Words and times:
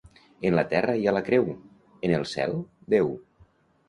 En 0.49 0.55
la 0.59 0.61
terra 0.69 0.95
hi 1.01 1.03
ha 1.07 1.11
la 1.17 1.21
creu; 1.27 1.51
en 2.07 2.13
el 2.21 2.25
cel, 2.31 2.57
Déu. 2.95 3.13